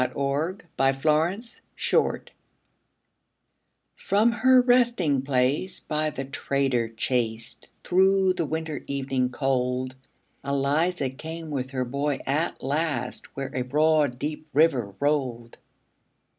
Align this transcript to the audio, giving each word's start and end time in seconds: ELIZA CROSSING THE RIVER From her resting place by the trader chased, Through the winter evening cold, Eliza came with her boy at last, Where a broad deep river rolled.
ELIZA 0.01 0.57
CROSSING 0.75 1.41
THE 1.41 1.61
RIVER 1.93 2.23
From 3.95 4.31
her 4.31 4.59
resting 4.61 5.21
place 5.21 5.79
by 5.81 6.09
the 6.09 6.25
trader 6.25 6.89
chased, 6.89 7.67
Through 7.83 8.33
the 8.33 8.45
winter 8.47 8.83
evening 8.87 9.29
cold, 9.29 9.93
Eliza 10.43 11.11
came 11.11 11.51
with 11.51 11.69
her 11.69 11.85
boy 11.85 12.17
at 12.25 12.63
last, 12.63 13.27
Where 13.37 13.53
a 13.53 13.61
broad 13.61 14.17
deep 14.17 14.47
river 14.53 14.95
rolled. 14.99 15.59